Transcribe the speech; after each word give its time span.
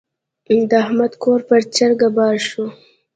د 0.69 0.71
احمد 0.83 1.13
کور 1.23 1.39
پر 1.49 1.61
چرګه 1.75 2.09
بار 2.17 2.35
شو. 2.47 2.65